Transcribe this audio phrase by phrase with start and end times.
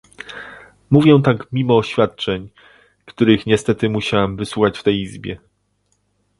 [0.89, 2.49] Mówię tak mimo oświadczeń,
[3.05, 5.39] których niestety musiałam wysłuchać w tej Izbie